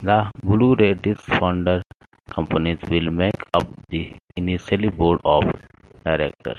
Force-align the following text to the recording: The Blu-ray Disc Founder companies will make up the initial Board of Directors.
The 0.00 0.28
Blu-ray 0.42 0.94
Disc 0.94 1.22
Founder 1.26 1.80
companies 2.28 2.80
will 2.90 3.12
make 3.12 3.40
up 3.54 3.68
the 3.88 4.16
initial 4.34 4.90
Board 4.90 5.20
of 5.24 5.44
Directors. 6.04 6.50